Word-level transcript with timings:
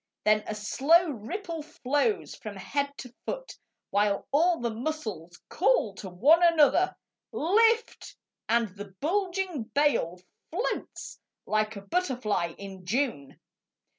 Then 0.23 0.43
a 0.47 0.55
slow 0.55 1.11
ripple 1.11 1.61
flows 1.61 2.33
along 2.43 2.55
the 3.03 3.13
body, 3.23 3.53
While 3.91 4.27
all 4.31 4.59
the 4.59 4.71
muscles 4.73 5.39
call 5.47 5.93
to 5.97 6.09
one 6.09 6.41
another:" 6.41 6.95
Lift!" 7.55 8.15
and 8.49 8.69
the 8.69 8.95
bulging 8.99 9.65
bale 9.75 10.19
Floats 10.49 11.19
like 11.45 11.75
a 11.75 11.81
butterfly 11.81 12.55
in 12.57 12.83
June. 12.83 13.39